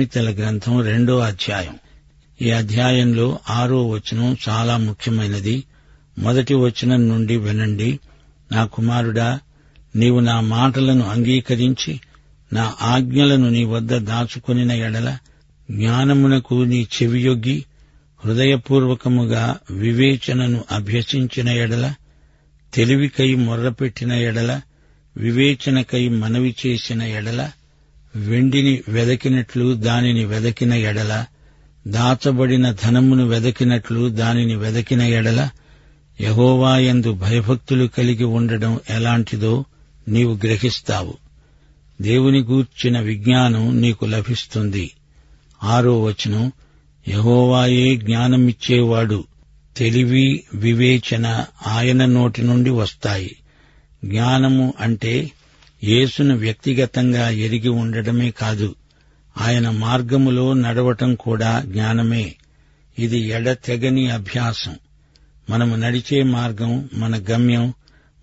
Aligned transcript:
సామెతల 0.00 0.34
గ్రంథం 0.34 0.80
రెండో 0.80 1.18
అధ్యాయం. 1.18 1.74
ఈ 2.42 2.50
అధ్యాయంలో 2.50 3.38
ఆరో 3.50 3.88
వచనం 3.88 4.36
చాలా 4.48 4.76
ముఖ్యమైనది. 4.76 5.64
మొదటి 6.18 6.54
వచనం 6.54 7.08
నుండి 7.08 7.36
వినండి. 7.36 7.98
నా 8.52 8.64
కుమారుడా 8.64 9.38
నీవు 9.96 10.20
నా 10.20 10.40
మాటలను 10.40 11.04
అంగీకరించి 11.08 12.00
నా 12.52 12.74
ఆజ్ఞలను 12.82 13.48
నీ 13.50 13.64
వద్ద 13.64 13.96
దాచుకొనిన 13.96 14.72
ఎడల 14.72 15.18
జ్ఞానమునకు 15.70 16.64
నీ 16.64 16.86
చెవియొగ్గి 16.96 17.64
హృదయపూర్వకముగా 18.24 19.56
వివేచనను 19.70 20.64
అభ్యసించిన 20.72 21.48
ఎడల 21.48 21.94
తెలివికై 22.74 23.34
మొర్రపెట్టిన 23.34 24.12
ఎడల 24.12 24.60
వివేచనకై 25.16 26.08
మనవి 26.08 26.56
చేసిన 26.66 27.02
ఎడల 27.02 27.50
వెండిని 28.16 28.82
వెదకినట్లు 28.88 29.74
దానిని 29.74 30.24
వెదకిన 30.24 30.74
ఎడల. 30.74 31.24
దాచబడిన 31.86 32.70
ధనమును 32.70 33.28
వెదకినట్లు 33.28 34.08
దానిని 34.08 34.56
వెదకిన 34.56 35.02
ఎడల. 35.02 35.48
యహోవాయందు 36.20 37.12
భయభక్తులు 37.12 37.86
కలిగి 37.86 38.24
ఉండడం 38.24 38.80
ఎలాంటిదో 38.90 39.64
నీవు 40.08 40.34
గ్రహిస్తావు. 40.34 41.14
దేవుని 42.02 42.40
గూర్చిన 42.40 43.00
విజ్ఞానం 43.00 43.80
నీకు 43.80 44.04
లభిస్తుంది. 44.04 44.90
ఆరో 45.62 46.02
వచనం. 46.02 46.52
యహోవాయే 47.08 47.96
జ్ఞానమిచ్చేవాడు. 47.96 49.24
తెలివి 49.76 50.44
వివేచన 50.54 51.44
ఆయన 51.66 52.04
నోటి 52.04 52.42
నుండి 52.42 52.70
వస్తాయి. 52.70 53.36
జ్ఞానము 54.04 54.74
అంటే 54.80 55.30
యేసును 55.84 56.36
వ్యక్తిగతంగా 56.36 57.28
ఎరిగి 57.28 57.68
ఉండడమే 57.68 58.30
కాదు 58.30 58.74
ఆయన 59.38 59.70
మార్గములో 59.70 60.52
నడవటం 60.52 61.14
కూడా 61.14 61.62
జ్ఞానమే. 61.66 62.34
ఇది 62.98 63.18
ఎడతెగని 63.18 64.10
అభ్యాసం. 64.10 64.76
మనము 65.50 65.76
నడిచే 65.76 66.22
మార్గం 66.22 66.88
మన 66.94 67.24
గమ్యం 67.30 67.72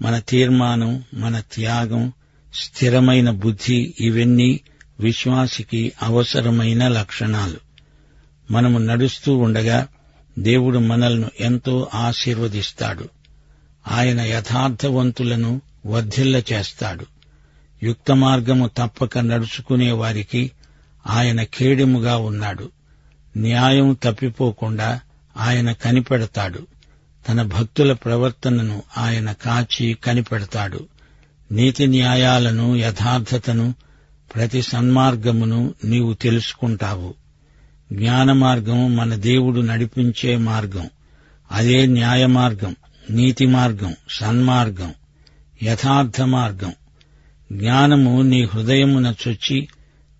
మన 0.01 0.19
తీర్మానం 0.19 1.03
మన 1.13 1.39
త్యాగం 1.39 2.11
స్థిరమైన 2.53 3.29
బుద్ధి 3.29 3.93
ఇవన్నీ 3.99 4.59
విశ్వాసికి 4.99 5.93
అవసరమైన 6.03 6.87
లక్షణాలు. 6.87 7.57
మనము 8.51 8.79
నడుస్తూ 8.79 9.37
ఉండగా 9.37 9.87
దేవుడు 10.39 10.79
మనల్ని 10.79 11.27
ఎంతో 11.39 11.89
ఆశీర్వదిస్తాడు. 11.93 13.09
ఆయన 13.87 14.21
యథార్థవంతులను 14.21 15.61
వర్ధిల్ల 15.85 16.41
చేస్తాడు 16.53 17.05
యుక్త 17.83 18.11
మార్గము 18.11 18.67
తప్పక 18.77 19.17
నడుచుకునే 19.17 19.91
వారికి 19.91 20.51
ఆయన 21.07 21.43
కేడెముగా 21.43 22.17
ఉన్నాడు. 22.17 22.69
న్యాయం 23.37 23.97
తప్పిపోకుండా 24.03 24.99
ఆయన 25.37 25.71
కనిపెడతాడు. 25.71 26.67
తన 27.29 27.41
భక్తుల 27.41 27.93
ప్రవర్తనను 27.93 28.83
ఆయన 28.97 29.31
కాచి 29.31 29.97
కనిపెడతాడు. 30.03 30.87
నీతి 31.51 31.87
న్యాయాలను 31.87 32.75
యథార్థతను 32.75 33.73
ప్రతి 34.35 34.61
సన్మార్గమును 34.61 35.73
నీవు 35.85 36.13
తెలుసుకుంటావు. 36.13 37.13
జ్ఞాన 37.93 38.31
మార్గం 38.31 38.95
మన 38.95 39.15
దేవుడు 39.15 39.61
నడిపించే 39.61 40.37
మార్గం. 40.37 40.89
అదే 41.51 41.85
న్యాయ 41.85 42.25
మార్గం 42.25 42.75
నీతి 43.09 43.45
మార్గం 43.45 43.95
సన్మార్గం 44.09 44.93
యథార్థ 45.63 46.21
మార్గం. 46.21 46.73
జ్ఞానము 47.51 48.21
నీ 48.21 48.43
హృదయమున 48.43 49.13
చొచ్చి 49.27 49.67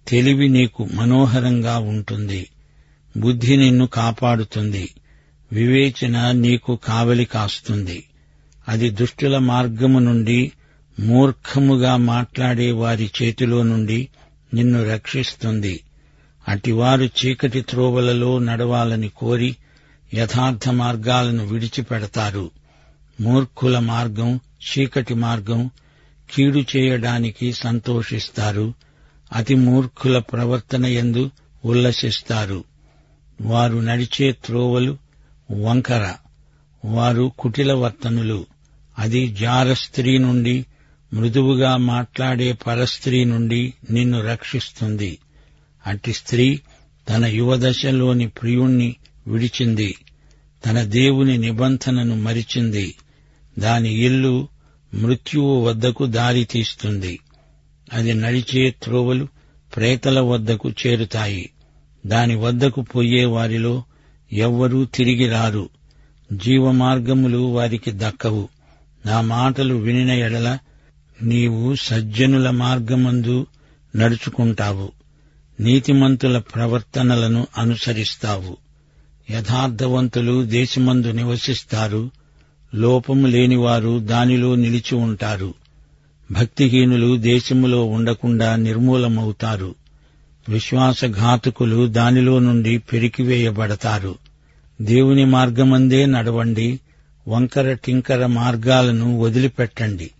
తెలివి 0.08 0.50
నీకు 0.50 0.90
మనోహరంగా 0.94 1.78
ఉంటుంది. 1.78 2.50
బుద్ధి 3.18 3.58
నిన్ను 3.58 3.88
కాపాడుతుంది. 3.88 4.94
వివేచన 5.52 6.32
నీకు 6.32 6.76
కావలి 6.76 7.26
కాస్తుంది. 7.26 8.04
అది 8.68 8.90
దుష్టుల 8.90 9.38
మార్గము 9.38 10.00
నుండి 10.00 10.52
మూర్ఖముగా 11.00 11.98
మాట్లాడే 11.98 12.72
వారి 12.72 13.12
చేతిలో 13.24 13.64
నుండి 13.64 14.08
నిన్ను 14.54 14.90
రక్షిస్తుంది. 14.90 15.84
అటివారు 16.48 17.04
చీకటి 17.04 17.62
త్రోవలలో 17.62 18.40
నడవాలని 18.40 19.10
కోరి 19.10 19.56
యథార్థ 20.14 20.70
మార్గాలను 20.70 21.48
విడిచిపెడతారు. 21.48 22.52
మూర్ఖుల 23.22 23.80
మార్గం 23.80 24.36
చీకటి 24.36 25.14
మార్గం 25.14 25.70
కీడు 26.34 26.64
చేయడానికి 26.78 27.54
సంతోషిస్తారు. 27.54 28.74
అతి 29.34 29.56
మూర్ఖుల 29.56 30.20
ప్రవర్తన 30.20 30.86
ఎందు 30.86 31.32
ఉల్లసిస్తారు. 31.66 32.64
వారు 33.42 33.78
నడిచే 33.78 34.32
త్రోవలు 34.32 34.98
వంకర. 35.52 36.14
వారు 36.86 37.32
కుటిల 37.40 37.74
వర్తనులు. 37.74 38.46
అది 39.00 39.28
జార 39.28 39.74
స్త్రీ 39.74 40.18
నుండి 40.18 40.66
మృదువుగా 41.14 41.78
మాట్లాడే 41.78 42.54
పరస్త్రీ 42.54 43.24
నుండి 43.24 43.74
నిన్ను 43.92 44.22
రక్షిస్తుంది. 44.22 45.18
అట్టి 45.88 46.14
స్త్రీ 46.14 46.60
తన 47.10 47.26
యువదశలోని 47.26 48.28
ప్రియుణ్ణి 48.28 48.96
విడిచింది. 49.28 49.96
తన 50.66 50.82
దేవుని 50.82 51.38
నిబంధనను 51.38 52.16
మరిచింది. 52.16 52.96
దాని 53.60 53.94
ఇల్లు 53.94 54.48
మృత్యువు 54.94 55.64
వద్దకు 55.64 56.06
దారి 56.06 56.44
తీస్తుంది. 56.44 57.20
అది 57.94 58.14
నడిచే 58.14 58.76
త్రోవలు 58.84 59.28
ప్రేతల 59.76 60.20
వద్దకు 60.20 60.70
చేరుతాయి. 60.70 61.50
దాని 62.06 62.36
వద్దకు 62.36 62.82
పోయే 62.82 63.26
వారిలో 63.26 63.84
ఎవ్వరూ 64.34 64.86
తిరిగి 64.86 65.30
రారు. 65.30 65.70
జీవమార్గములు 66.34 67.38
వారికి 67.38 67.92
దక్కవు. 67.92 68.50
నా 69.06 69.22
మాటలు 69.22 69.76
వినిన 69.76 70.12
ఎడల 70.12 70.58
నీవు 71.24 71.76
సజ్జనుల 71.76 72.50
మార్గమందు 72.50 73.48
నడుచుకుంటావు. 73.96 74.92
నీతిమంతుల 75.60 76.38
ప్రవర్తనలను 76.38 77.48
అనుసరిస్తావు. 77.58 78.58
యథార్థవంతులు 79.32 80.46
దేశమందు 80.46 81.08
నివసిస్తారు. 81.08 82.12
లోపము 82.76 83.28
లేనివారు 83.28 84.00
దానిలో 84.00 84.56
నిలిచి 84.56 84.96
ఉంటారు. 84.96 85.54
భక్తిహీనులు 86.32 87.18
దేశములో 87.18 87.86
ఉండకుండా 87.86 88.56
నిర్మూలమవుతారు. 88.56 89.76
విశ్వాసఘాతకులు 90.50 91.88
దానిలో 91.88 92.40
నుండి 92.40 92.78
పెరికివేయబడతారు. 92.78 94.16
దేవుని 94.82 95.26
మార్గమందే 95.26 96.06
నడవండి. 96.06 96.80
వంకర 97.28 97.74
టింకర 97.74 98.26
మార్గాలను 98.26 99.20
వదిలిపెట్టండి. 99.20 100.12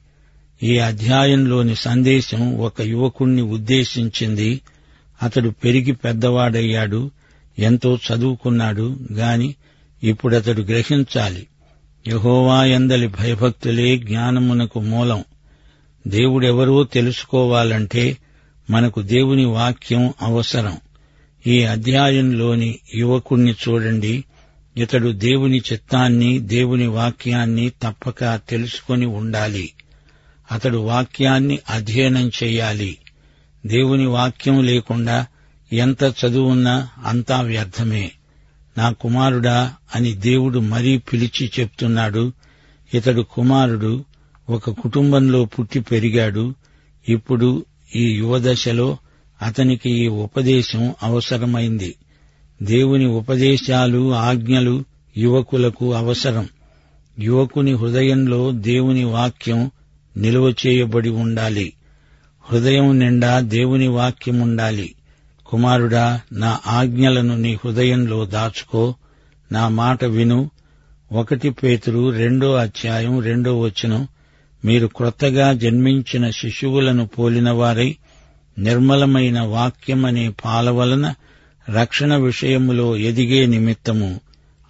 ఈ 0.64 0.78
అధ్యాయంలోని 0.78 1.76
సందేశం 1.76 2.58
ఒక 2.58 2.82
యువకుణ్ణి 2.82 3.42
ఉద్దేశించింది. 3.42 4.62
అతడు 5.24 5.50
పెరిగి 5.50 5.92
పెద్దవాడయ్యాడు. 5.92 7.12
ఎంతో 7.60 7.96
చదువుకున్నాడు. 7.96 8.98
గాని 9.14 9.56
ఇప్పుడతడు 10.04 10.62
గ్రహించాలి. 10.62 11.48
యహోవాయందలి 12.08 13.08
భయభక్తులే 13.08 13.98
జ్ఞానమునకు 13.98 14.80
మూలం. 14.80 15.24
దేవుడెవరో 16.08 16.84
తెలుసుకోవాలంటే 16.84 18.18
మనకు 18.70 19.02
దేవుని 19.02 19.46
వాక్యం 19.46 20.14
అవసరం. 20.22 20.78
ఈ 21.48 21.64
అధ్యాయంలోని 21.64 22.80
యువకుణ్ణి 22.96 23.52
చూడండి. 23.52 24.24
ఇతడు 24.78 25.12
దేవుని 25.12 25.62
చిత్తాన్ని 25.74 26.40
దేవుని 26.40 26.88
వాక్యాన్ని 26.88 27.70
తప్పక 27.70 28.40
తెలుసుకొని 28.50 29.06
ఉండాలి. 29.06 29.74
అతడు 30.52 30.78
వాక్యాన్ని 30.78 31.60
అధ్యయనం 31.70 32.32
చెయ్యాలి 32.44 32.98
దేవుని 33.66 34.06
వాక్యం 34.06 34.64
లేకుండా 34.64 35.26
ఎంత 35.74 36.04
చదువున్నా 36.04 36.90
అంతా 37.06 37.42
వ్యర్థమే. 37.42 38.12
నా 38.78 38.92
కుమారుడా 38.92 39.74
అని 39.96 40.14
దేవుడు 40.14 40.60
మరీ 40.60 40.98
పిలిచి 40.98 41.52
చెప్తున్నాడు. 41.60 42.32
ఇతడు 42.94 43.22
కుమారుడు 43.22 44.06
ఒక 44.50 44.70
కుటుంబంలో 44.70 45.46
పుట్టి 45.46 45.80
పెరిగాడు. 45.80 46.54
ఇప్పుడు 47.10 47.66
ఈ 47.96 48.12
యువదశలో 48.12 48.98
అతనికి 49.42 49.90
ఈ 49.90 50.08
ఉపదేశం 50.08 50.94
అవసరమైంది. 51.04 51.96
దేవుని 52.64 53.06
ఉపదేశాలు 53.06 54.14
ఆజ్ఞలు 54.14 54.84
యువకులకు 55.18 55.94
అవసరం. 55.94 56.50
యువకుని 57.20 57.74
హృదయంలో 57.74 58.52
దేవుని 58.52 59.04
వాక్యం 59.04 59.72
నిలువ 60.18 60.50
చేయబడి 60.50 61.10
ఉండాలి. 61.10 61.74
హృదయం 62.42 63.00
నిండా 63.00 63.40
దేవుని 63.40 63.88
వాక్యం 63.88 64.40
ఉండాలి. 64.40 64.96
కుమారుడా 65.48 66.22
నా 66.32 66.60
ఆజ్ఞలను 66.68 67.38
నీ 67.38 67.54
హృదయంలో 67.54 68.26
దాచుకో. 68.26 68.96
నా 69.52 69.68
మాట 69.68 70.06
విను. 70.06 70.52
ఒకటి 71.12 71.50
పేతురు 71.50 72.10
రెండో 72.10 72.54
అధ్యాయం 72.54 73.20
రెండో 73.20 73.60
వచనం. 73.60 74.08
మీరు 74.66 74.88
క్రొత్తగా 74.88 75.54
జన్మించిన 75.54 76.30
శిశువులను 76.30 77.08
పోలినవారై 77.08 77.96
నిర్మలమైన 78.58 79.40
వాక్యమనే 79.40 80.34
పాల 80.46 80.70
వలన 80.70 81.14
రక్షణ 81.80 82.16
విషయములో 82.16 82.98
ఎదిగే 82.98 83.46
నిమిత్తము. 83.46 84.20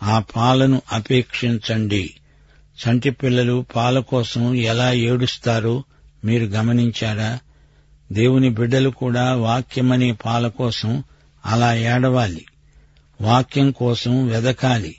ఆ 0.04 0.20
పాలను 0.20 0.82
అపేక్షించండి. 0.92 2.14
చంటి 2.78 3.10
పిల్లలు 3.10 3.66
పాల 3.76 4.00
కోసం 4.00 4.56
ఎలా 4.56 4.92
ఏడుస్తారో 4.92 5.84
మీరు 6.26 6.46
గమనించారా? 6.46 7.40
దేవుని 8.12 8.50
బిడ్డలు 8.50 8.90
కూడా 8.90 9.36
వాక్యమనే 9.36 10.12
పాల 10.12 10.48
కోసం 10.48 11.04
అలా 11.46 11.76
ఏడవాలి. 11.76 12.46
వాక్యం 13.22 13.72
కోసం 13.72 14.28
వెదకాలి. 14.28 14.96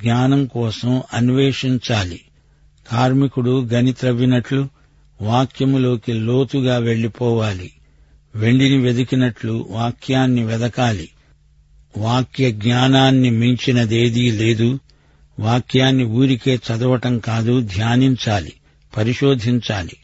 జ్ఞానం 0.00 0.46
కోసం 0.46 1.02
అన్వేషించాలి. 1.12 2.20
కార్మికుడు 2.88 3.64
గని 3.64 3.92
త్రవ్వినట్లు 3.92 4.68
వాక్యములోకి 5.22 6.12
లోతుగా 6.12 6.78
వెళ్ళిపోవాలి 6.78 7.70
వెండిని 8.34 8.76
వెదికినట్లు 8.76 9.66
వాక్యాన్ని 9.70 10.44
వెదకాలి. 10.44 11.08
వాక్య 11.96 12.52
జ్ఞానాన్ని 12.52 13.30
మించినదేదీ 13.30 14.30
లేదు. 14.30 14.78
వాక్యాన్ని 15.38 16.04
ఊరికే 16.04 16.54
చదవటం 16.54 17.18
కాదు 17.18 17.60
ధ్యానించాలి 17.60 18.52
పరిశోధించాలి. 18.96 19.96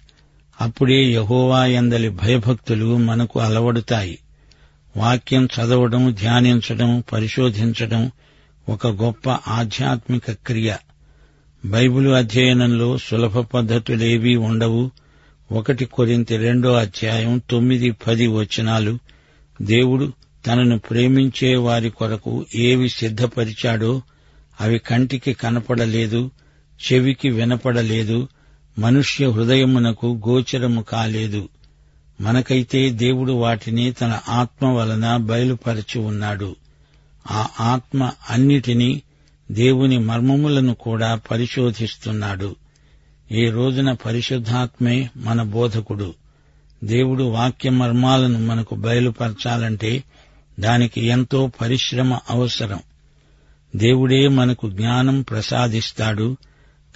అప్పుడే 0.61 1.05
యహోవా 1.05 1.67
ఎందలి 1.67 2.09
భయభక్తులు 2.09 2.97
మనకు 2.97 3.41
అలవడుతాయి. 3.41 4.19
వాక్యం 4.97 5.45
చదవడం 5.45 6.13
ధ్యానించడం 6.13 7.05
పరిశోధించడం 7.13 8.11
ఒక 8.69 8.87
గొప్ప 8.87 9.31
ఆధ్యాత్మిక 9.49 10.33
క్రియ. 10.33 10.75
బైబిలు 11.65 12.11
అధ్యయనంలో 12.11 12.99
సులభ 12.99 13.39
పద్ధతులేవీ 13.39 14.37
ఉండవు. 14.37 14.91
ఒకటి 15.53 15.85
కొరింత 15.85 16.33
రెండో 16.33 16.73
అధ్యాయం 16.73 17.43
తొమ్మిది 17.51 17.91
పది 17.91 18.27
వచనాలు 18.27 18.99
దేవుడు 19.63 20.13
తనను 20.47 20.79
ప్రేమించే 20.79 21.57
వారి 21.57 21.91
కొరకు 21.91 22.47
ఏవి 22.55 22.89
సిద్ధపరిచాడో 22.89 24.03
అవి 24.61 24.79
కంటికి 24.79 25.33
కనపడలేదు 25.33 26.31
చెవికి 26.79 27.31
వినపడలేదు 27.31 28.29
మనుష్య 28.79 29.31
హృదయమునకు 29.31 30.21
గోచరము 30.29 30.83
కాలేదు. 30.83 31.49
మనకైతే 32.21 32.91
దేవుడు 32.91 33.33
వాటిని 33.33 33.93
తన 33.93 34.19
ఆత్మ 34.29 34.67
వలన 34.67 35.17
బయలుపరచి 35.17 35.99
ఉన్నాడు. 35.99 36.57
ఆ 37.31 37.47
ఆత్మ 37.61 38.11
అన్నిటినీ 38.31 39.03
దేవుని 39.53 39.99
మర్మములను 39.99 40.75
కూడా 40.75 41.21
పరిశోధిస్తున్నాడు. 41.31 42.57
ఈ 43.33 43.51
రోజున 43.51 43.93
పరిశుద్ధాత్మే 43.93 45.11
మన 45.17 45.43
బోధకుడు. 45.43 46.15
దేవుడు 46.85 47.23
వాక్య 47.23 47.71
మర్మాలను 47.71 48.47
మనకు 48.47 48.75
బయలుపరచాలంటే 48.75 50.05
దానికి 50.61 51.07
ఎంతో 51.07 51.51
పరిశ్రమ 51.61 52.19
అవసరం. 52.31 52.79
దేవుడే 53.77 54.29
మనకు 54.29 54.71
జ్ఞానం 54.71 55.23
ప్రసాదిస్తాడు. 55.23 56.37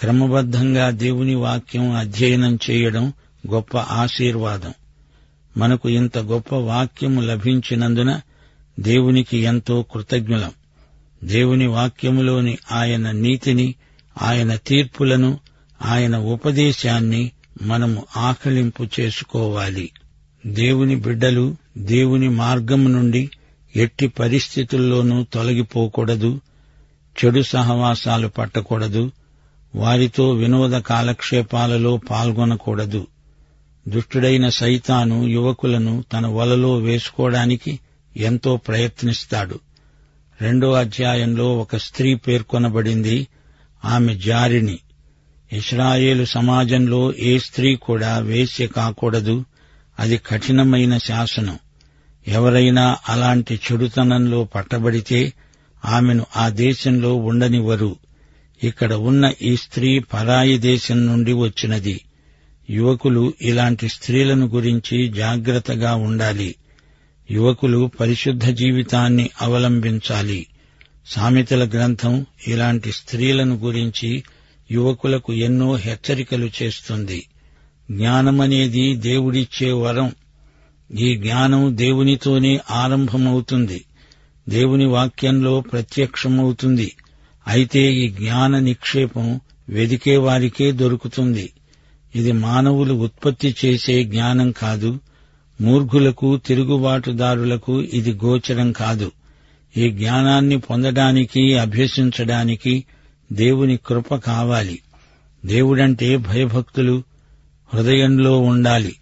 క్రమబద్ధంగా 0.00 0.90
దేవుని 0.90 1.34
వాక్యం 1.34 1.90
అధ్యయనం 1.90 2.58
చేయడం 2.70 3.12
గొప్ప 3.50 3.78
ఆశీర్వాదం. 3.78 4.74
మనకు 5.56 5.88
ఇంత 5.88 6.18
గొప్ప 6.18 6.54
వాక్యము 6.54 7.20
లభించినందున 7.20 8.20
దేవునికి 8.80 9.38
ఎంతో 9.38 9.82
కృతజ్ఞులం. 9.82 10.50
దేవుని 11.24 11.66
వాక్యములోని 11.66 12.58
ఆయన 12.72 13.10
నీతిని 13.10 13.74
ఆయన 14.22 14.54
తీర్పులను 14.54 15.38
ఆయన 15.82 16.16
ఉపదేశాన్ని 16.16 17.32
మనము 17.62 18.04
ఆకలింపు 18.16 18.86
చేసుకోవాలి. 19.00 19.90
దేవుని 20.46 20.96
బిడ్డలు 20.96 21.56
దేవుని 21.78 22.28
మార్గం 22.28 22.92
నుండి 22.92 23.30
ఎట్టి 23.76 24.08
పరిస్థితుల్లోనూ 24.08 25.26
తొలగిపోకూడదు 25.32 26.40
చెడు 27.24 27.42
సహవాసాలు 27.42 28.28
పట్టకూడదు 28.28 29.10
వారితో 29.74 30.30
వినోద 30.30 30.80
కాలక్షేపాలలో 30.80 31.96
పాల్గొనకూడదు. 31.96 33.06
దుష్టుడైన 33.88 34.48
సైతాను 34.48 35.28
యువకులను 35.28 36.04
తన 36.12 36.26
వలలో 36.26 36.76
వేసుకోవడానికి 36.76 37.80
ఎంతో 38.16 38.56
ప్రయత్నిస్తాడు. 38.56 39.60
రెండో 40.40 40.72
అధ్యాయంలో 40.72 41.58
ఒక 41.58 41.76
స్త్రీ 41.76 42.14
పేర్కొనబడింది 42.14 43.26
ఆమె 43.84 44.14
జారిని. 44.14 44.78
ఇస్రాయేలు 45.52 46.24
సమాజంలో 46.24 47.14
ఏ 47.14 47.38
స్త్రీ 47.38 47.76
కూడా 47.76 48.18
వేశ్య 48.18 48.66
కాకూడదు 48.66 49.44
అది 49.98 50.16
కఠినమైన 50.16 50.98
శాసనం. 50.98 51.58
ఎవరైనా 52.28 52.96
అలాంటి 53.08 53.60
చెడుతనంలో 53.72 54.44
పట్టబడితే 54.44 55.32
ఆమెను 55.84 56.26
ఆ 56.36 56.48
దేశంలో 56.48 57.16
ఉండనివ్వరు. 57.16 57.96
ఇక్కడ 58.62 58.92
ఉన్న 58.92 59.32
ఈ 59.42 59.56
స్త్రీ 59.56 59.98
పరాయి 59.98 60.58
దేశం 60.58 61.06
నుండి 61.06 61.32
వచ్చినది. 61.32 62.00
యువకులు 62.70 63.32
ఇలాంటి 63.42 63.88
స్త్రీలను 63.88 64.46
గురించి 64.46 65.08
జాగ్రత్తగా 65.08 65.94
ఉండాలి. 65.94 66.54
యువకులు 67.30 67.90
పరిశుద్ధ 68.00 68.44
జీవితాన్ని 68.44 69.30
అవలంబించాలి. 69.42 70.46
సామెతల 71.06 71.68
గ్రంథం 71.68 72.26
ఇలాంటి 72.48 72.92
స్త్రీలను 72.92 73.56
గురించి 73.56 74.22
యువకులకు 74.70 75.32
ఎన్నో 75.32 75.76
హెచ్చరికలు 75.76 76.50
చేస్తుంది. 76.62 77.26
జ్ఞానమనేది 77.90 78.96
దేవుడిచ్చే 78.96 79.72
వరం. 79.72 80.12
ఈ 80.98 81.16
జ్ఞానం 81.16 81.76
దేవునితోనే 81.76 82.60
ఆరంభమవుతుంది. 82.70 83.84
దేవుని 84.48 84.86
వాక్యంలో 84.86 85.60
ప్రత్యక్షమవుతుంది. 85.60 86.92
అయితే 87.48 87.92
ఈ 87.92 88.08
జ్ఞాన 88.08 88.58
నిక్షేపం 88.58 89.40
వెదికే 89.68 90.16
వారికే 90.16 90.72
దొరుకుతుంది. 90.72 91.52
ఇది 92.14 92.32
మానవులు 92.32 92.94
ఉత్పత్తి 92.94 93.56
చేసే 93.64 94.04
జ్ఞానం 94.04 94.52
కాదు. 94.52 95.00
మూర్ఘులకు 95.60 96.36
తిరుగుబాటుదారులకు 96.36 97.82
ఇది 97.82 98.12
గోచరం 98.12 98.72
కాదు. 98.72 99.12
ఈ 99.76 99.90
జ్ఞానాన్ని 99.90 100.58
పొందడానికి 100.58 101.56
అభ్యసించడానికి 101.58 102.84
దేవుని 103.32 103.76
కృప 103.86 104.14
కావాలి. 104.14 104.78
దేవుడంటే 105.44 106.16
భయభక్తులు 106.16 107.02
హృదయంలో 107.74 108.40
ఉండాలి. 108.40 108.96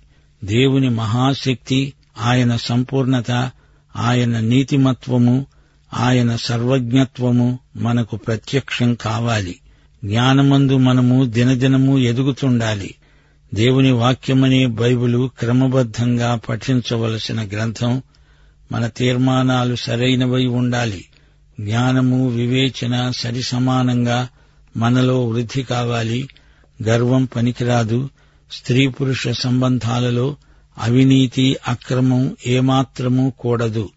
దేవుని 0.44 0.90
మహాశక్తి 0.90 1.92
ఆయన 2.18 2.56
సంపూర్ణత 2.56 3.50
ఆయన 3.96 4.40
నీతిమత్వము 4.40 5.46
ఆయన 5.94 6.36
సర్వజ్ఞత్వము 6.36 7.58
మనకు 7.76 8.16
ప్రత్యక్షం 8.16 8.94
కావాలి. 8.94 9.56
జ్ఞానమందు 10.04 10.76
మనము 10.76 11.24
దినదినము 11.24 11.98
ఎదుగుతుండాలి. 11.98 12.94
దేవుని 13.54 13.92
వాక్యమనే 13.92 14.66
బైబిలు 14.66 15.30
క్రమబద్ధంగా 15.38 16.40
పఠించవలసిన 16.48 17.42
గ్రంథం 17.42 18.02
మన 18.72 18.86
తీర్మానాలు 18.86 19.74
సరైనవై 19.74 20.46
ఉండాలి. 20.46 21.04
జ్ఞానము 21.60 22.28
వివేచన 22.28 23.12
సరిసమానంగా 23.16 24.28
మనలో 24.76 25.26
వృద్ధి 25.26 25.62
కావాలి. 25.62 26.28
గర్వం 26.82 27.24
పనికిరాదు. 27.24 28.08
స్త్రీ 28.52 28.88
పురుష 28.88 29.28
సంబంధాలలో 29.28 30.36
అవినీతి 30.78 31.56
అక్రమం 31.68 32.36
ఏమాత్రమూ 32.46 33.30
కూడదు. 33.30 33.88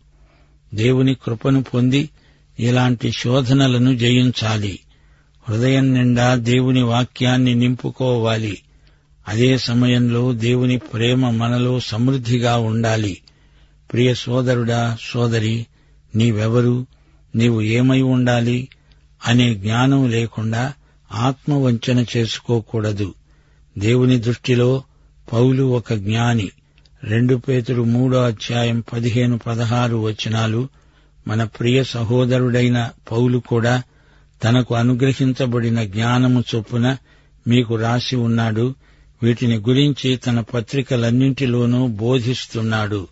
దేవుని 0.74 1.15
కృపను 1.15 1.63
పొంది 1.63 2.10
ఇలాంటి 2.60 3.12
శోధనలను 3.12 3.96
జయించాలి. 3.98 4.80
హృదయం 5.50 5.94
నిండా 5.94 6.36
దేవుని 6.36 6.84
వాక్యాన్ని 6.84 7.56
నింపుకోవాలి. 7.56 8.62
అదే 9.27 9.58
సమయంలో 9.58 10.34
దేవుని 10.34 10.77
ప్రేమ 10.77 11.30
మనలో 11.30 11.80
సమృద్ధిగా 11.80 12.58
ఉండాలి. 12.58 13.18
ప్రియ 13.94 14.13
సోదరుడా 14.13 14.98
సోదరి 15.01 15.65
నీవెవరు? 16.15 16.86
నీవు 17.36 17.62
ఏమై 17.62 18.01
ఉండాలి? 18.01 18.68
అనే 19.27 19.56
జ్ఞానం 19.56 20.10
లేకుండా 20.10 20.74
ఆత్మవంచన 21.12 22.06
చేసుకోకూడదు. 22.18 23.13
దేవుని 23.77 24.20
దృష్టిలో 24.20 24.84
పౌలు 25.34 25.63
ఒక 25.63 25.94
జ్ఞాని. 25.94 26.50
రెండు 27.03 27.36
పేతుడు 27.36 27.81
మూడో 27.81 28.24
అధ్యాయం 28.24 28.83
పదిహేను 28.93 29.38
పదహారు 29.38 29.98
వచనాలు 29.98 30.67
మన 31.27 31.43
ప్రియ 31.43 31.83
సహోదరుడైన 31.83 32.89
పౌలు 33.12 33.38
కూడా 33.38 33.83
తనకు 34.43 34.75
అనుగ్రహించబడిన 34.75 35.83
జ్ఞానము 35.83 36.43
చొప్పున 36.55 36.98
మీకు 37.48 37.75
రాసి 37.75 38.15
ఉన్నాడు. 38.15 38.75
వీటిని 39.24 39.55
గురించి 39.55 40.15
తన 40.15 40.39
పత్రికలన్నింటిలోనూ 40.39 41.88
బోధిస్తున్నాడు. 41.88 43.07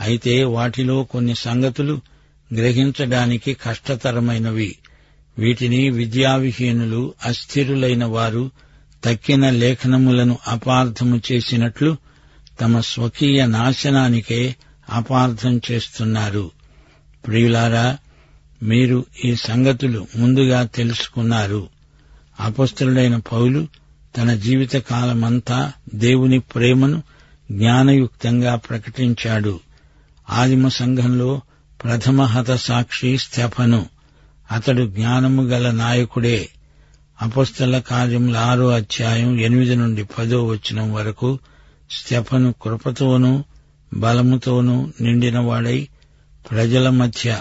అయితే 0.00 0.44
వాటిలో 0.44 1.04
కొన్ని 1.04 1.34
సంగతులు 1.34 2.00
గ్రహించడానికి 2.54 3.54
కష్టతరమైనవి. 3.54 4.76
వీటిని 5.38 5.90
విద్యావిహీనులు 5.90 7.14
అస్థిరులైన 7.24 8.04
వారు 8.04 8.50
తక్కిన 9.04 9.50
లేఖనములను 9.50 10.38
అపార్థము 10.48 11.20
చేసినట్లు 11.32 11.96
తమ 12.60 12.80
స్వకీయ 12.80 13.46
నాశనానికే 13.46 14.56
అపార్థం 14.92 15.60
చేస్తున్నారు. 15.70 16.50
ప్రియులారా 17.26 17.98
మీరు 18.62 19.04
ఈ 19.24 19.34
సంగతులు 19.34 20.06
ముందుగా 20.16 20.62
తెలుసుకున్నారు. 20.62 21.68
అపస్తుడైన 22.40 23.16
పౌలు 23.16 23.66
తన 24.16 24.34
జీవిత 24.34 24.76
కాలమంతా 24.76 25.72
దేవుని 25.94 26.38
ప్రేమను 26.38 27.02
జ్ఞానయుక్తంగా 27.50 28.54
ప్రకటించాడు. 28.54 29.60
ఆదిమ 30.30 30.68
సంఘంలో 30.68 31.40
ప్రథమ 31.84 32.22
హతసాక్షి 32.22 33.18
స్థెఫను 33.18 33.86
అతడు 34.52 34.86
జ్ఞానము 34.86 35.42
గల 35.42 35.70
నాయకుడే. 35.70 36.48
అపస్తల 37.22 37.78
కార్యముల 37.78 38.36
ఆరో 38.36 38.68
అధ్యాయం 38.68 39.40
ఎనిమిది 39.40 39.76
నుండి 39.76 40.04
పదో 40.04 40.46
వచనం 40.46 40.92
వరకు 40.92 41.38
స్టెఫను 41.90 42.54
కృపతోనూ 42.62 43.44
బలముతోనూ 43.94 44.90
నిండినవాడై 45.00 45.88
ప్రజల 46.50 46.88
మధ్య 46.88 47.40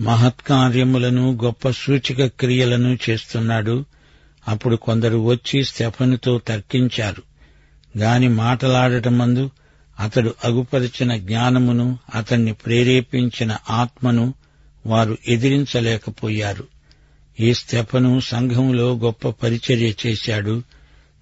మహత్కార్యములను 0.00 1.38
గొప్ప 1.44 1.70
సూచిక 1.70 2.26
క్రియలను 2.26 2.98
చేస్తున్నాడు. 3.10 3.84
అప్పుడు 4.48 4.76
కొందరు 4.76 5.18
వచ్చి 5.18 5.64
స్టెఫనుతో 5.64 6.38
తర్కించారు. 6.38 7.22
గాని 7.98 8.28
మాటలాడటమందు 8.28 9.50
అతడు 10.00 10.34
అగుపరిచిన 10.44 11.16
జ్ఞానమును 11.16 11.98
అతన్ని 12.14 12.52
ప్రేరేపించిన 12.52 13.56
ఆత్మను 13.70 14.34
వారు 14.86 15.18
ఎదిరించలేకపోయారు. 15.28 16.64
ఈ 17.40 17.54
స్టెఫను 17.54 18.20
సంఘములో 18.20 18.98
గొప్ప 18.98 19.28
పరిచర్య 19.28 19.92
చేశాడు. 20.06 20.62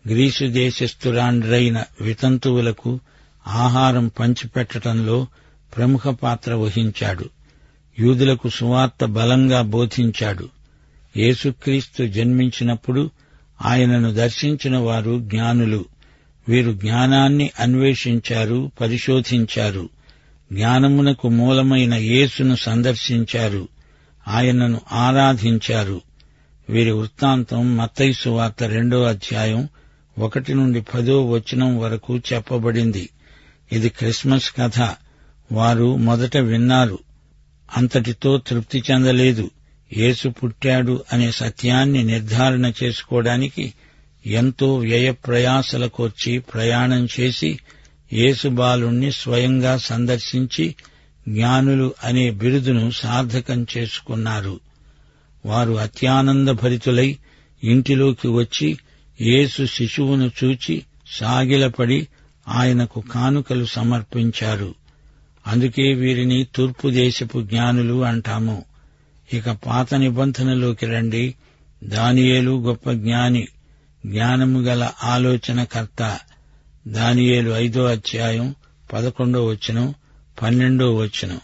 గ్రీసు 0.09 0.45
దేశస్థురాండ్రైన 0.45 1.85
వితంతువులకు 2.01 3.01
ఆహారం 3.47 4.11
పంచిపెట్టడంలో 4.21 5.27
ప్రముఖ 5.77 6.09
పాత్ర 6.09 6.55
వహించాడు. 6.55 7.25
యూదులకు 7.99 8.49
సువార్త 8.49 9.05
బలంగా 9.05 9.63
బోధించాడు. 9.63 10.49
యేసుక్రీస్తు 11.17 12.05
జన్మించినప్పుడు 12.05 13.11
ఆయనను 13.65 14.15
దర్శించిన 14.15 14.77
వారు 14.77 15.19
జ్ఞానులు. 15.19 15.85
వీరు 16.49 16.73
జ్ఞానాన్ని 16.73 17.51
అన్వేషించారు 17.61 18.71
పరిశోధించారు. 18.81 19.89
జ్ఞానమునకు 20.53 21.29
మూలమైన 21.29 21.95
యేసును 21.95 22.57
సందర్శించారు. 22.57 23.69
ఆయనను 24.29 24.81
ఆరాధించారు. 24.93 26.01
వీరి 26.71 26.91
వృత్తాంతం 26.91 27.77
మత్తైసు 27.77 28.29
వార్త 28.29 28.63
రెండో 28.63 29.03
అధ్యాయం 29.03 29.69
ఒకటి 30.19 30.55
నుండి 30.55 30.81
పదో 30.81 31.27
వచనం 31.27 31.79
వరకు 31.79 32.19
చెప్పబడింది. 32.19 33.09
ఇది 33.73 33.89
క్రిస్మస్ 33.89 34.53
కథ. 34.59 34.95
వారు 35.53 35.97
మొదట 35.97 36.37
విన్నారు. 36.37 36.99
అంతటితో 37.77 38.39
తృప్తి 38.39 38.83
చెందలేదు. 38.91 39.51
యేసు 39.97 40.29
పుట్టాడు 40.29 41.05
అనే 41.13 41.31
సత్యాన్ని 41.31 42.05
నిర్ధారణ 42.05 42.73
చేసుకోవడానికి 42.83 43.75
ఎంతో 44.27 44.77
వ్యయ 44.77 45.11
ప్రయాసలకొచ్చి 45.11 46.39
ప్రయాణం 46.39 47.09
చేసి 47.21 47.59
యేసు 48.13 48.49
బాలుణ్ణి 48.49 49.13
స్వయంగా 49.13 49.77
సందర్శించి 49.77 50.75
జ్ఞానులు 51.29 51.95
అనే 52.05 52.31
బిరుదును 52.31 52.91
సార్థకం 52.91 53.67
చేసుకున్నారు. 53.79 54.61
వారు 55.47 55.73
అత్యానంద 55.73 56.49
భరితులై 56.49 57.17
ఇంటిలోకి 57.65 58.29
వచ్చి 58.29 58.77
యేసు 59.21 59.67
శిశువును 59.67 60.31
చూచి 60.45 60.83
సాగిలపడి 61.09 62.09
ఆయనకు 62.49 63.01
కానుకలు 63.01 63.65
సమర్పించారు. 63.65 64.75
అందుకే 65.47 65.93
వీరిని 65.93 66.47
తూర్పు 66.55 66.91
దేశపు 66.91 67.43
జ్ఞానులు 67.43 68.05
అంటాము. 68.05 68.65
ఇక 69.33 69.51
పాత 69.51 69.95
నిబంధనలోకి 69.95 70.87
రండి. 70.87 71.35
దానియేలు 71.85 72.63
గొప్ప 72.63 72.91
జ్ఞాని 72.91 73.49
జ్ఞానము 74.07 74.61
గల 74.61 74.91
ఆలోచనకర్త. 75.05 76.19
దానియేలు 76.89 77.51
ఐదో 77.51 77.85
అధ్యాయం 77.85 78.55
పదకొండో 78.93 79.47
వచనం 79.47 79.95
పన్నెండో 80.43 80.95
వచనం. 80.95 81.41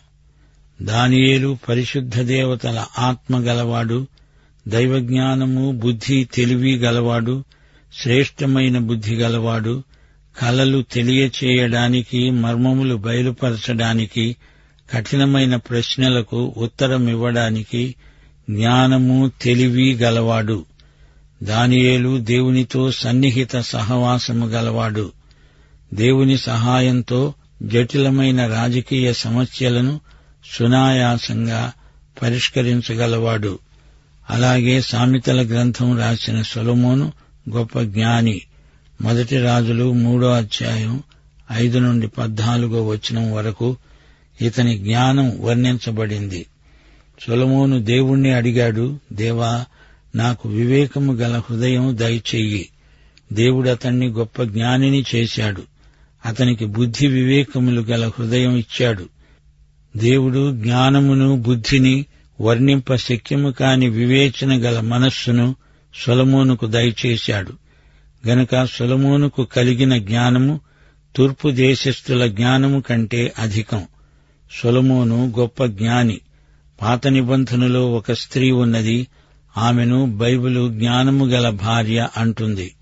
దానియేలు 0.83 1.59
పరిశుద్ధ 1.69 2.21
దేవతల 2.21 2.87
ఆత్మ 2.99 3.39
గలవాడు 3.39 4.07
దైవజ్ఞానము 4.69 5.73
బుద్ధి 5.73 6.25
తెలివి 6.25 6.77
గలవాడు 6.77 7.45
శ్రేష్టమైన 8.01 8.79
బుద్ధి 8.79 9.15
గలవాడు 9.15 9.83
కలలు 10.39 10.83
తెలియచేయడానికి 10.93 12.31
మర్మములు 12.31 12.95
బయలుపరచడానికి 12.95 14.37
కఠినమైన 14.95 15.57
ప్రశ్నలకు 15.57 16.55
ఉత్తరమివ్వడానికి 16.57 17.95
జ్ఞానము 18.51 19.31
తెలివి 19.43 19.95
గలవాడు. 19.95 20.65
దానియేలు 21.43 22.19
దేవునితో 22.19 22.91
సన్నిహిత 22.91 23.57
సహవాసము 23.57 24.47
గలవాడు. 24.47 25.13
దేవుని 25.95 26.39
సహాయంతో 26.39 27.35
జటిలమైన 27.63 28.47
రాజకీయ 28.47 29.13
సమస్యలను 29.13 30.01
సునాయాసంగా 30.55 31.73
పరిష్కరించగలవాడు. 32.23 33.59
అలాగే 34.31 34.81
సామెతల 34.81 35.47
గ్రంథం 35.47 35.99
రాసిన 35.99 36.43
సొలమోను 36.43 37.13
గొప్ప 37.51 37.81
జ్ఞాని. 37.81 38.41
మొదటి 39.01 39.39
రాజులు 39.39 39.93
మూడో 39.93 40.31
అధ్యాయం 40.31 41.03
ఐదు 41.53 41.79
నుండి 41.79 42.09
పద్నాలుగో 42.09 42.87
వచనం 42.87 43.33
వరకు 43.33 43.77
ఇతని 44.41 44.79
జ్ఞానం 44.79 45.33
వర్ణించబడింది. 45.41 46.47
సొలమోను 47.27 47.83
దేవుణ్ణి 47.83 48.33
అడిగాడు 48.33 48.99
దేవా 49.13 49.65
నాకు 50.15 50.49
వివేకము 50.49 51.13
గల 51.13 51.43
హృదయం 51.51 51.97
దయచెయ్యి 52.01 52.69
దేవుడు 53.33 53.69
అతన్ని 53.69 54.09
గొప్ప 54.09 54.43
జ్ఞానిని 54.43 55.05
చేశాడు. 55.15 55.63
అతనికి 56.27 56.65
బుద్ధి 56.65 57.07
వివేకములు 57.07 57.81
గల 57.81 58.09
హృదయం 58.09 58.57
ఇచ్చాడు. 58.57 59.09
దేవుడు 59.97 60.53
జ్ఞానమును 60.53 61.37
బుద్ధిని 61.37 62.07
వర్ణింప 62.41 62.95
శక్యము 62.95 63.51
కాని 63.51 63.89
వివేచన 63.89 64.65
గల 64.65 64.81
మనస్సును 64.81 65.57
సొలమోనుకు 65.95 66.67
దయచేశాడు. 66.67 67.53
గనక 68.29 68.65
సొలమోనుకు 68.65 69.45
కలిగిన 69.45 69.99
జ్ఞానము 69.99 70.61
తూర్పు 71.17 71.51
దేశస్థుల 71.51 72.27
జ్ఞానము 72.27 72.81
కంటే 72.81 73.33
అధికం. 73.39 73.87
సొలమోను 74.63 75.35
గొప్ప 75.39 75.65
జ్ఞాని. 75.65 76.21
పాత 76.83 77.07
నిబంధనలో 77.07 77.93
ఒక 77.93 78.13
స్త్రీ 78.13 78.51
ఉన్నది. 78.51 79.07
ఆమెను 79.57 80.17
బైబిలు 80.17 80.69
జ్ఞానము 80.69 81.25
గల 81.25 81.51
భార్య 81.51 82.09
అంటుంది. 82.17 82.75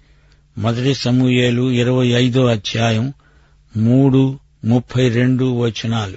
మొదటి 0.59 0.95
సమూయేలు 0.95 1.71
ఇరవై 1.71 2.07
ఐదో 2.07 2.47
అధ్యాయం 2.47 3.13
మూడు 3.77 4.39
ముప్పై 4.65 5.09
రెండు 5.09 5.45
వచనాలు. 5.45 6.17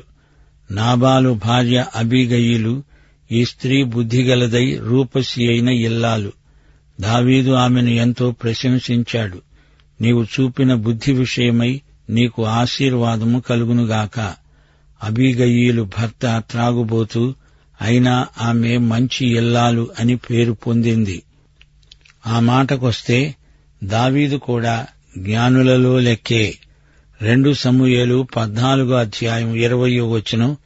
నాబాలు 0.74 1.30
భార్య 1.30 1.86
అబీగయిలు 1.96 2.84
ఈ 3.32 3.46
స్త్రీ 3.46 3.84
బుద్ధిగలదై 3.84 4.78
రూపసి 4.78 5.48
అయిన 5.48 5.70
ఇల్లాలు. 5.70 6.43
దావీదు 7.04 7.52
ఆమెను 7.52 7.90
ఎంతో 7.90 8.32
ప్రశంసించాడు. 8.32 9.42
నీవు 10.02 10.24
చూపిన 10.24 10.74
బుద్ధి 10.74 11.12
విషయమై 11.12 11.82
నీకు 12.10 12.46
ఆశీర్వాదము 12.46 13.40
కలుగునుగాక. 13.40 14.34
అబీగయీలు 15.04 15.84
భర్త 15.84 16.44
త్రాగుబోతూ 16.52 17.34
అయినా 17.82 18.28
ఆమె 18.42 18.78
మంచి 18.78 19.28
ఇల్లాలు 19.28 19.90
అని 20.00 20.16
పేరు 20.16 20.54
పొందింది. 20.54 21.24
ఆ 22.28 22.40
మాటకొస్తే 22.40 23.36
దావీదు 23.84 24.36
కూడా 24.36 24.88
జ్ఞానులలో 25.18 26.00
లెక్కే. 26.00 26.56
రెండు 27.22 27.54
సమూహలు 27.54 28.28
పద్నాలుగో 28.36 28.96
అధ్యాయం 28.96 29.56
ఇరవయో 29.56 30.10
వచనం 30.10 30.58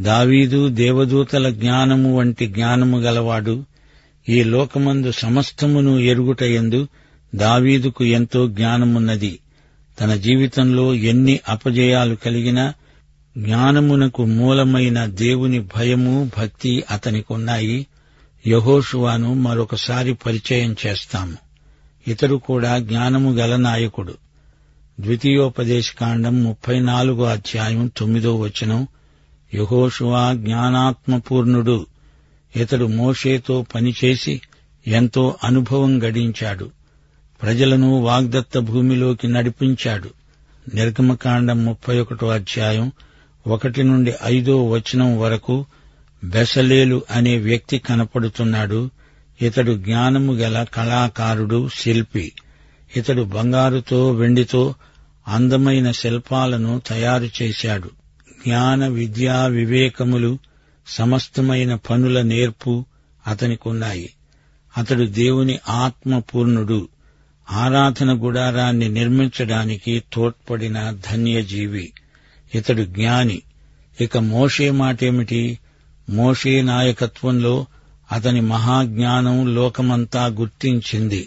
దావీదు 0.00 0.68
దేవదూతల 0.68 1.50
జ్ఞానము 1.50 2.18
వంటి 2.18 2.46
జ్ఞానము 2.46 2.98
గలవాడు 2.98 3.64
ఈ 4.28 4.42
లోకమందు 4.42 5.12
సమస్తమును 5.12 5.98
ఎరుగుటయందు 5.98 6.88
దావీదుకు 7.34 8.04
ఎంతో 8.04 8.48
జ్ఞానమున్నది. 8.48 9.38
తన 10.00 10.14
జీవితంలో 10.14 10.94
ఎన్ని 10.94 11.40
అపజయాలు 11.48 12.14
కలిగినా 12.14 12.74
జ్ఞానమునకు 13.38 14.24
మూలమైన 14.24 15.04
దేవుని 15.04 15.60
భయము 15.60 16.30
భక్తి 16.38 16.84
అతనికున్నాయి. 16.90 17.86
యహోషువాను 18.46 19.34
మరొకసారి 19.34 20.14
పరిచయం 20.14 20.76
చేస్తాము 20.86 21.36
ఇతరు 22.08 22.36
కూడా 22.36 22.78
జ్ఞానము 22.78 23.32
గల 23.32 23.56
నాయకుడు. 23.56 24.14
ద్వితీయోపదేశకాండం 25.00 26.44
ముప్పై 26.44 26.80
నాలుగో 26.80 27.24
అధ్యాయం 27.24 27.90
తొమ్మిదో 27.96 28.36
వచనం. 28.36 28.86
యహోషువా 29.54 30.32
జ్ఞానాత్మపూర్ణుడు. 30.32 31.86
ఇతడు 32.56 32.84
మోషేతో 32.84 33.66
పనిచేసి 33.74 34.40
ఎంతో 34.86 35.36
అనుభవం 35.44 36.02
గడించాడు. 36.02 36.70
ప్రజలను 37.42 38.00
వాగ్దత్త 38.00 38.58
భూమిలోకి 38.58 39.28
నడిపించాడు. 39.28 40.10
నిర్గమకాండం 40.74 41.64
ముప్పై 41.64 42.00
ఒకటో 42.00 42.28
అధ్యాయం 42.28 42.92
ఒకటి 43.46 43.82
నుండి 43.82 44.12
ఐదో 44.24 44.68
వచనం 44.68 45.18
వరకు 45.18 45.66
బెసలేలు 46.24 47.02
అనే 47.10 47.38
వ్యక్తి 47.38 47.78
కనపడుతున్నాడు. 47.78 48.90
ఇతడు 49.42 49.72
జ్ఞానము 49.72 50.32
గల 50.32 50.66
కళాకారుడు 50.74 51.68
శిల్పి. 51.74 52.32
ఇతడు 52.96 53.22
బంగారుతో 53.22 54.12
వెండితో 54.12 54.74
అందమైన 55.28 55.90
శిల్పాలను 55.90 56.82
తయారు 56.86 57.28
చేశాడు. 57.42 57.90
జ్ఞాన 58.46 58.86
విద్యా 58.86 59.46
వివేకములు 59.46 60.38
సమస్తమైన 60.86 61.74
పనుల 61.74 62.22
నేర్పు 62.22 62.84
అతనికున్నాయి. 63.26 64.10
అతడు 64.78 65.04
దేవుని 65.04 65.58
ఆత్మపూర్ణుడు. 65.68 66.88
ఆరాధన 67.52 68.26
గుడారాన్ని 68.26 68.88
నిర్మించడానికి 68.88 70.02
తోడ్పడిన 70.12 70.98
ధన్యజీవి. 71.12 71.92
ఇతడు 72.54 72.82
జ్ఞాని. 72.82 73.42
ఇక 74.00 74.18
మోషే 74.18 74.70
మాటేమిటి? 74.70 75.58
మోషే 76.10 76.62
నాయకత్వంలో 76.62 77.66
అతని 78.12 78.40
మహాజ్ఞానం 78.40 79.54
లోకమంతా 79.54 80.26
గుర్తించింది. 80.26 81.26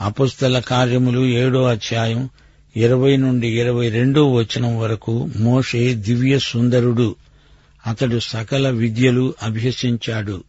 అపుస్తల 0.00 0.58
కార్యములు 0.58 1.26
ఏడో 1.26 1.64
అధ్యాయం 1.64 2.28
ఇరవై 2.76 3.16
నుండి 3.16 3.60
ఇరవై 3.60 3.88
రెండో 3.88 4.32
వచనం 4.32 4.78
వరకు 4.78 5.30
మోషే 5.36 5.94
దివ్య 5.94 6.38
సుందరుడు 6.38 7.16
అతడు 7.86 8.18
సకల 8.18 8.70
విద్యలు 8.70 9.34
అభ్యసించాడు. 9.42 10.44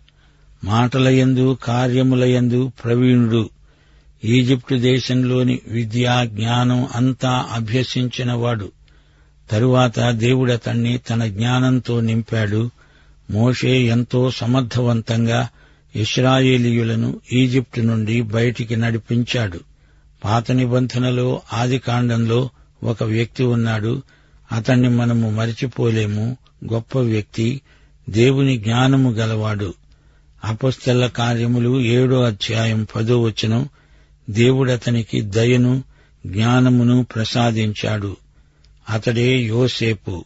మాటలయందు 0.63 1.58
కార్యములయందు 1.63 2.72
ప్రవీణుడు. 2.84 3.50
ఈజిప్టు 4.25 4.75
దేశంలోని 4.75 5.60
విద్యా 5.67 6.24
జ్ఞానం 6.24 6.88
అంతా 6.96 7.46
అభ్యసించినవాడు. 7.51 8.72
తరువాత 9.51 10.00
దేవుడతణ్ణి 10.00 10.98
తన 10.98 11.25
జ్ఞానంతో 11.25 12.01
నింపాడు. 12.01 12.72
మోషే 13.32 13.82
ఎంతో 13.82 14.32
సమర్థవంతంగా 14.32 15.50
ఇస్రాయేలీయులను 15.96 17.20
ఈజిప్టు 17.34 17.82
నుండి 17.82 18.22
బయటికి 18.22 18.75
నడిపించాడు. 18.75 19.60
పాత 20.24 20.51
నిబంధనలో 20.51 21.41
ఆదికాండంలో 21.53 22.50
ఒక 22.84 23.03
వ్యక్తి 23.03 23.44
ఉన్నాడు. 23.44 24.01
అతన్ని 24.51 24.89
మనము 24.89 25.29
మరిచిపోలేము. 25.29 26.38
గొప్ప 26.65 26.99
వ్యక్తి 26.99 27.61
దేవుని 28.09 28.57
జ్ఞానము 28.57 29.11
గలవాడు. 29.11 29.73
అపస్తల 30.43 31.07
కార్యములు 31.07 31.81
ఏడో 31.81 32.22
అధ్యాయం 32.22 32.87
పదో 32.96 33.22
వచనం 33.22 33.70
దేవుడతనికి 34.29 35.22
దయను 35.22 35.83
జ్ఞానమును 36.25 37.03
ప్రసాదించాడు. 37.15 38.17
అతడే 38.89 39.37
యోసేపు. 39.37 40.25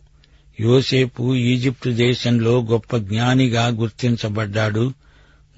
యోసేపు 0.59 1.35
ఈజిప్టు 1.35 1.89
దేశంలో 1.89 2.61
గొప్ప 2.61 2.97
జ్ఞానిగా 2.97 3.67
గుర్తించబడ్డాడు. 3.67 4.91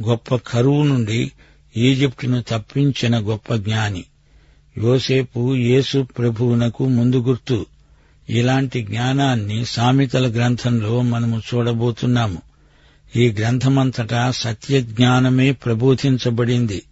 గొప్ప 0.04 0.36
కరువు 0.36 0.84
నుండి 0.84 1.32
ఈజిప్టును 1.78 2.44
తప్పించిన 2.50 3.18
గొప్ప 3.20 3.56
జ్ఞాని. 3.56 4.04
యోసేపు 4.78 5.56
యేసు 5.56 6.08
ప్రభువునకు 6.18 6.88
ముందు 6.88 7.22
గుర్తు 7.22 7.66
ఇలాంటి 8.30 8.82
జ్ఞానాన్ని 8.84 9.66
సామెతల 9.66 10.32
గ్రంథంలో 10.32 11.02
మనము 11.02 11.42
చూడబోతున్నాము. 11.54 12.42
ఈ 13.16 13.32
గ్రంథమంతటా 13.32 14.32
సత్యజ్ఞానమే 14.32 15.52
ప్రబోధించబడింది. 15.52 16.84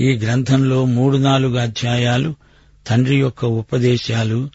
ఈ 0.00 0.12
గ్రంథంలో 0.12 0.84
మూడు 0.84 1.16
నాలుగు 1.16 1.56
అధ్యాయాలు 1.56 2.34
తండ్రి 2.86 3.16
యొక్క 3.16 3.44
ఉపదేశాలు 3.44 4.50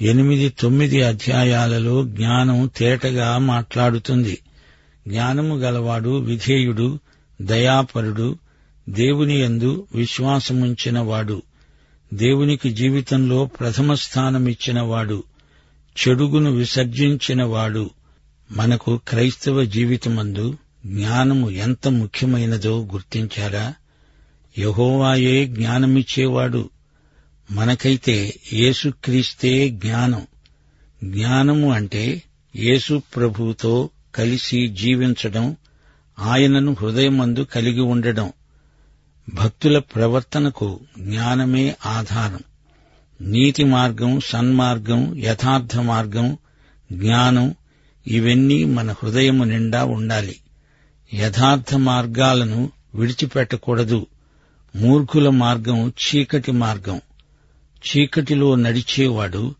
ఎనిమిది 0.00 0.48
తొమ్మిది 0.48 1.02
అధ్యాయాలలో 1.02 2.04
జ్ఞానం 2.04 2.70
తేటగా 2.76 3.38
మాట్లాడుతుంది. 3.38 4.38
జ్ఞానము 5.08 5.56
గలవాడు 5.56 6.18
విధేయుడు 6.18 6.98
దయాపరుడు 7.42 8.38
దేవుని 8.88 9.40
యందు 9.40 9.86
విశ్వాసముంచినవాడు 9.94 11.42
దేవునికి 12.14 12.70
జీవితంలో 12.70 13.44
ప్రథమ 13.44 13.94
స్థానమిచ్చినవాడు 13.94 15.22
చెడుగును 16.00 16.50
విసర్జించినవాడు 16.50 17.90
మనకు 18.52 19.00
క్రైస్తవ 19.08 19.64
జీవితమందు 19.64 20.58
జ్ఞానము 20.86 21.50
ఎంత 21.50 21.88
ముఖ్యమైనదో 21.88 22.88
గుర్తించారా? 22.92 23.74
యహోవాయే 24.58 25.46
జ్ఞానమిచ్చేవాడు. 25.46 26.70
మనకైతే 27.50 28.34
యేసుక్రీస్తే 28.52 29.68
జ్ఞానం. 29.68 30.26
జ్ఞానము 31.04 31.72
అంటే 31.72 32.22
యేసు 32.56 33.02
ప్రభుతో 33.16 33.90
కలిసి 34.14 34.68
జీవించడం 34.68 35.56
ఆయనను 36.18 36.76
హృదయమందు 36.80 37.40
కలిగి 37.40 37.80
ఉండడం. 37.80 38.32
భక్తుల 39.34 39.78
ప్రవర్తనకు 39.78 40.80
జ్ఞానమే 40.98 41.76
ఆధారం. 41.86 42.40
నీతి 43.22 43.64
మార్గం 43.64 44.20
సన్మార్గం 44.24 45.18
యథార్థ 45.18 45.76
మార్గం 45.76 46.38
జ్ఞానం 46.92 47.54
ఇవన్నీ 48.06 48.64
మన 48.64 48.92
హృదయము 48.92 49.44
నిండా 49.44 49.84
ఉండాలి. 49.84 50.36
యథార్థ 51.14 51.74
మార్గాలను 51.74 52.72
విడిచిపెట్టకూడదు. 52.94 54.06
మూర్ఖుల 54.76 55.28
మార్గం 55.28 55.88
చీకటి 55.88 56.52
మార్గం. 56.52 57.00
చీకటిలో 57.88 58.54
నడిచేవాడు 58.54 59.54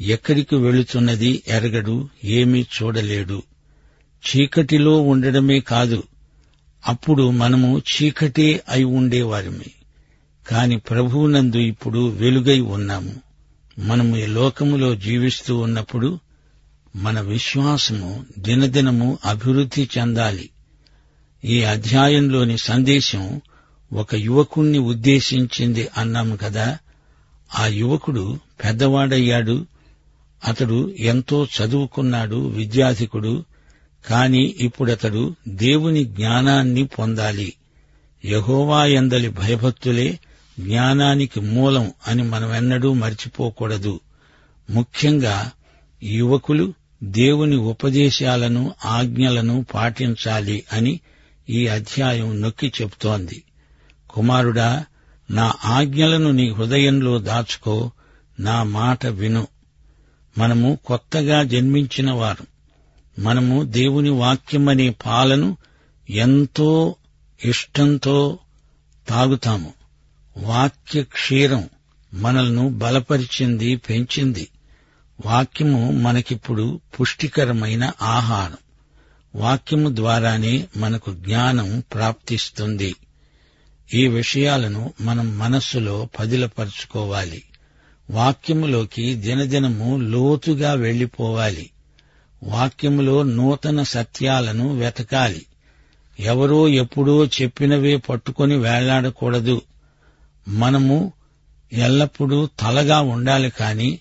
ఎక్కడికి 0.00 0.54
వెళుతున్నది 0.54 1.42
ఎరగడు 1.48 2.08
ఏమీ 2.24 2.60
చూడలేడు. 2.60 3.42
చీకటిలో 4.28 5.02
ఉండడమే 5.02 5.60
కాదు 5.60 6.02
అప్పుడు 6.86 7.30
మనము 7.30 7.78
చీకటే 7.78 8.62
అయి 8.68 8.84
ఉండేవారిమి. 8.84 9.83
కాని 10.48 10.78
ప్రభువునందు 10.78 11.56
ఇప్పుడు 11.56 12.08
వెలుగై 12.08 12.60
ఉన్నాము. 12.60 13.14
మనము 13.78 14.16
ఈ 14.16 14.26
లోకములో 14.26 14.94
జీవిస్తూ 14.94 15.58
ఉన్నప్పుడు 15.58 16.18
మన 16.96 17.20
విశ్వాసము 17.20 18.26
దినదినము 18.38 19.18
అభివృద్ధి 19.24 19.88
చెందాలి. 19.98 20.50
ఈ 21.44 21.62
అధ్యాయంలోని 21.62 22.58
సందేశం 22.58 23.40
ఒక 23.92 24.14
యువకుణ్ణి 24.14 24.78
ఉద్దేశించింది 24.78 25.88
అన్నాము 25.98 26.36
కదా. 26.36 26.78
ఆ 27.58 27.66
యువకుడు 27.66 28.38
పెద్దవాడయ్యాడు. 28.64 29.66
అతడు 30.48 30.94
ఎంతో 30.98 31.46
చదువుకున్నాడు 31.46 32.48
విద్యాధికుడు. 32.48 33.44
కాని 34.06 34.54
ఇప్పుడతడు 34.58 35.36
దేవుని 35.48 36.04
జ్ఞానాన్ని 36.04 36.86
పొందాలి. 36.86 37.52
యహోవా 38.24 38.86
ఎందలి 38.86 39.28
భయభక్తులే 39.28 40.18
జ్ఞానానికి 40.60 41.40
మూలం 41.40 41.92
అని 42.08 42.22
మనమెన్నడూ 42.22 42.92
మర్చిపోకూడదు. 42.92 44.00
ముఖ్యంగా 44.70 45.50
యువకులు 46.02 46.74
దేవుని 47.02 47.56
ఉపదేశాలను 47.56 48.74
ఆజ్ఞలను 48.84 49.66
పాటించాలి 49.74 50.64
అని 50.72 51.00
ఈ 51.50 51.66
అధ్యాయం 51.66 52.40
నొక్కి 52.40 52.72
చెబుతోంది 52.82 53.42
కుమారుడా 54.10 54.84
నా 55.30 55.54
ఆజ్ఞలను 55.64 56.30
నీ 56.30 56.50
హృదయంలో 56.50 57.18
దాచుకో 57.18 57.90
నా 58.40 58.62
మాట 58.62 59.06
విను. 59.06 59.46
మనము 60.38 60.78
కొత్తగా 60.86 61.42
జన్మించినవారు 61.42 62.46
మనము 63.20 63.62
దేవుని 63.62 64.10
వాక్యమనే 64.10 64.90
పాలను 64.90 65.56
ఎంతో 66.10 66.94
ఇష్టంతో 67.44 68.38
తాగుతాము. 69.08 69.83
వాక్య 70.36 71.02
క్షీరం 71.02 71.68
మనల్ని 72.14 72.70
బలపరిచింది 72.70 73.76
పెంచింది. 73.76 74.48
వాక్యము 75.26 75.92
మనకిప్పుడు 75.92 76.80
పుష్టికరమైన 77.00 77.92
ఆహారం. 78.02 78.56
వాక్యము 79.34 79.96
ద్వారానే 79.96 80.66
మనకు 80.76 81.14
జ్ఞానం 81.14 81.82
ప్రాప్తిస్తుంది. 81.94 82.94
ఈ 83.94 84.06
విషయాలను 84.06 84.92
మనం 85.00 85.38
మనస్సులో 85.38 86.08
పదిలపరుచుకోవాలి. 86.18 87.42
వాక్యములోకి 88.10 89.14
దినదినము 89.14 89.96
లోతుగా 89.96 90.72
వెళ్ళిపోవాలి 90.72 91.70
వాక్యములో 92.42 93.22
నూతన 93.22 93.82
సత్యాలను 93.82 94.78
వెతకాలి. 94.78 95.46
ఎవరో 96.20 96.68
ఎప్పుడో 96.68 97.26
చెప్పినవే 97.26 97.96
పట్టుకొని 97.96 98.56
వేళ్ళాడకూడదు 98.56 99.62
మనము 100.48 101.12
ఎల్లప్పుడూ 101.72 102.48
తలగా 102.60 103.00
ఉండాలి 103.00 103.50
కాని 103.50 103.98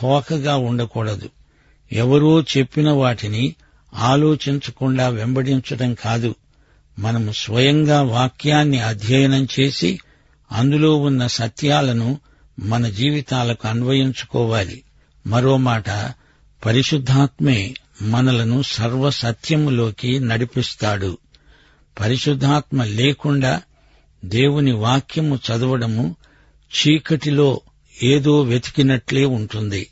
తోకగా 0.00 0.56
ఉండకూడదు. 0.56 1.30
ఎవరో 1.92 2.42
చెప్పిన 2.42 2.90
వాటిని 2.90 3.54
ఆలోచించకుండా 3.94 5.08
వెంబడించటం 5.08 5.94
కాదు. 5.94 6.34
మనము 6.98 7.32
స్వయంగా 7.32 8.02
వాక్యాన్ని 8.02 8.80
అధ్యయనం 8.80 9.48
చేసి 9.60 9.98
అందులో 10.52 10.96
ఉన్న 10.96 11.26
సత్యాలను 11.26 12.20
మన 12.60 12.88
జీవితాలకు 12.88 13.68
అన్వయించుకోవాలి. 13.68 14.82
మరో 15.26 15.56
మాట 15.56 15.90
పరిశుద్ధాత్మే 16.66 17.74
మనలను 18.02 18.62
సర్వసత్యములోకి 18.62 20.20
నడిపిస్తాడు. 20.20 21.18
పరిశుద్ధాత్మ 22.00 22.84
లేకుండా 22.84 23.62
దేవుని 24.24 24.72
వాక్యము 24.72 25.36
చదవడము 25.36 26.16
చీకటిలో 26.72 27.60
ఏదో 28.02 28.40
వెతికినట్లే 28.42 29.24
ఉంటుంది. 29.24 29.86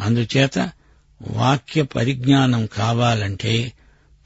అందుచేత 0.00 0.70
వాక్య 1.22 1.82
పరిజ్ఞానం 1.82 2.66
కావాలంటే 2.66 3.72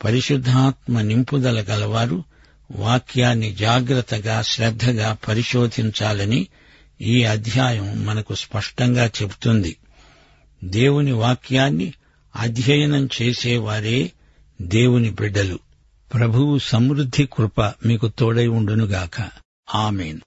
పరిశుద్ధాత్మ 0.05 1.01
నింపుదల 1.01 1.65
గలవారు 1.71 2.25
వాక్యాన్ని 2.71 3.55
జాగ్రత్తగా 3.55 4.43
శ్రద్ధగా 4.43 5.17
పరిశోధించాలని 5.29 6.47
ఈ 7.01 7.25
అధ్యాయం 7.25 8.07
మనకు 8.07 8.35
స్పష్టంగా 8.35 9.07
చెబుతుంది. 9.07 9.77
దేవుని 10.65 11.13
వాక్యాన్ని 11.13 11.93
అధ్యయనం 12.37 13.09
చేసేవారే 13.23 14.13
దేవుని 14.63 15.11
బిడ్డలు. 15.11 15.59
ప్రభువు 16.15 16.59
సమృద్ధి 16.59 17.29
కృప 17.33 17.61
మీకు 17.61 18.09
తోడై 18.09 18.47
ఉండునుగాక. 18.47 19.31
ఆమెన్. 19.75 20.21